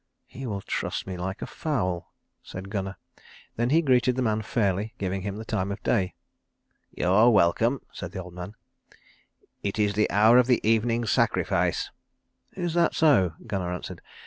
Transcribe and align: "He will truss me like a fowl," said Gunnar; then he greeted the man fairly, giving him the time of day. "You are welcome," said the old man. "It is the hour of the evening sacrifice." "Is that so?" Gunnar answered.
"He 0.25 0.47
will 0.47 0.61
truss 0.61 1.05
me 1.05 1.15
like 1.15 1.43
a 1.43 1.45
fowl," 1.45 2.11
said 2.41 2.71
Gunnar; 2.71 2.95
then 3.55 3.69
he 3.69 3.83
greeted 3.83 4.15
the 4.15 4.23
man 4.23 4.41
fairly, 4.41 4.95
giving 4.97 5.21
him 5.21 5.35
the 5.37 5.45
time 5.45 5.71
of 5.71 5.83
day. 5.83 6.15
"You 6.89 7.07
are 7.11 7.29
welcome," 7.29 7.81
said 7.93 8.11
the 8.11 8.23
old 8.23 8.33
man. 8.33 8.55
"It 9.61 9.77
is 9.77 9.93
the 9.93 10.09
hour 10.09 10.39
of 10.39 10.47
the 10.47 10.59
evening 10.67 11.05
sacrifice." 11.05 11.91
"Is 12.53 12.73
that 12.73 12.95
so?" 12.95 13.33
Gunnar 13.45 13.71
answered. 13.71 14.01